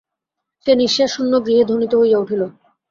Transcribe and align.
সে 0.65 0.71
নিশ্বাস 0.75 1.09
শূন্য 1.13 1.33
গৃহে 1.45 1.63
ধ্বনিত 1.69 1.93
হইয়া 2.01 2.17
উঠিল। 2.19 2.41